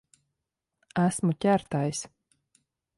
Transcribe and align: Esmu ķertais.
Esmu 1.03 1.37
ķertais. 1.47 2.05